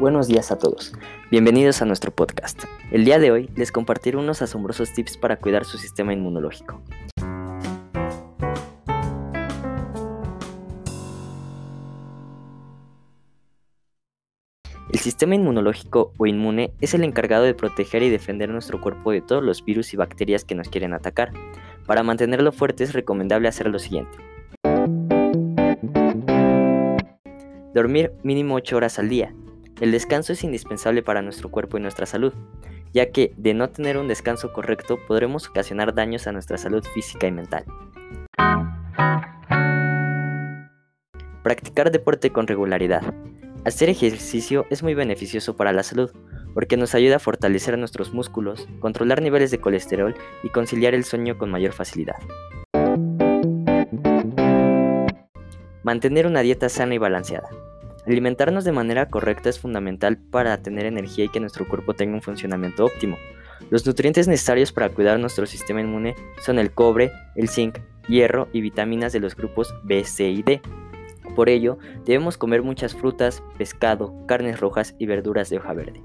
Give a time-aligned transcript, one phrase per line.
[0.00, 0.92] Buenos días a todos,
[1.28, 2.62] bienvenidos a nuestro podcast.
[2.92, 6.80] El día de hoy les compartiré unos asombrosos tips para cuidar su sistema inmunológico.
[14.92, 19.20] El sistema inmunológico o inmune es el encargado de proteger y defender nuestro cuerpo de
[19.20, 21.32] todos los virus y bacterias que nos quieren atacar.
[21.86, 24.16] Para mantenerlo fuerte es recomendable hacer lo siguiente.
[27.74, 29.34] Dormir mínimo 8 horas al día,
[29.80, 32.32] el descanso es indispensable para nuestro cuerpo y nuestra salud,
[32.92, 37.26] ya que de no tener un descanso correcto podremos ocasionar daños a nuestra salud física
[37.26, 37.64] y mental.
[41.42, 43.14] Practicar deporte con regularidad.
[43.64, 46.10] Hacer ejercicio es muy beneficioso para la salud,
[46.54, 51.38] porque nos ayuda a fortalecer nuestros músculos, controlar niveles de colesterol y conciliar el sueño
[51.38, 52.16] con mayor facilidad.
[55.84, 57.48] Mantener una dieta sana y balanceada.
[58.08, 62.22] Alimentarnos de manera correcta es fundamental para tener energía y que nuestro cuerpo tenga un
[62.22, 63.18] funcionamiento óptimo.
[63.68, 68.62] Los nutrientes necesarios para cuidar nuestro sistema inmune son el cobre, el zinc, hierro y
[68.62, 70.62] vitaminas de los grupos B, C y D.
[71.36, 76.02] Por ello, debemos comer muchas frutas, pescado, carnes rojas y verduras de hoja verde.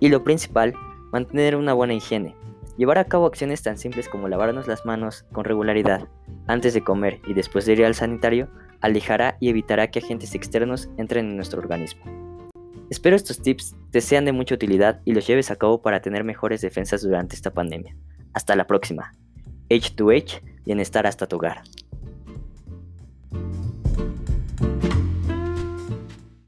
[0.00, 0.72] Y lo principal,
[1.12, 2.34] mantener una buena higiene.
[2.78, 6.08] Llevar a cabo acciones tan simples como lavarnos las manos con regularidad
[6.46, 8.48] antes de comer y después de ir al sanitario
[8.80, 12.04] alejará y evitará que agentes externos entren en nuestro organismo.
[12.90, 16.22] Espero estos tips te sean de mucha utilidad y los lleves a cabo para tener
[16.22, 17.96] mejores defensas durante esta pandemia.
[18.34, 19.14] Hasta la próxima.
[19.70, 21.62] H2H, bienestar hasta tu hogar.